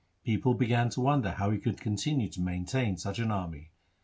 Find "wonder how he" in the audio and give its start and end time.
1.01-1.59